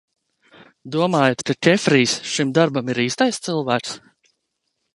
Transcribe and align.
Domājat, 0.95 1.43
ka 1.49 1.55
Kefrijs 1.67 2.15
šim 2.31 2.55
darbam 2.59 2.91
ir 2.95 3.03
īstais 3.07 3.41
cilvēks? 3.49 3.95